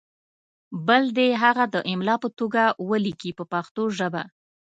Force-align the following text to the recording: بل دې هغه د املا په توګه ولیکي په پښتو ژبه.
بل 0.87 1.03
دې 1.17 1.27
هغه 1.43 1.63
د 1.73 1.75
املا 1.91 2.15
په 2.23 2.29
توګه 2.39 2.63
ولیکي 2.89 3.31
په 3.37 3.43
پښتو 3.53 3.83
ژبه. 3.97 4.23